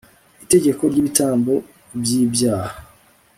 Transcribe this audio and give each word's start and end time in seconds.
itegeko 0.43 0.81
ry 0.91 0.97
ibitambo 1.01 1.53
by 1.99 2.09
ibyaha 2.23 2.75